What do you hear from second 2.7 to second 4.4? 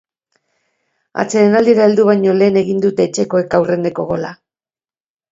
dute etxekoek aurreneko gola.